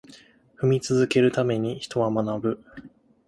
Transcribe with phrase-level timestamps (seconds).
[0.59, 2.63] 挑み続けるために、人は学ぶ。